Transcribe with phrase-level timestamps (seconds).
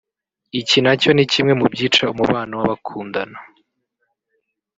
[0.59, 3.37] Iki nacyo ni kimwe mu byica umubano w’abakundana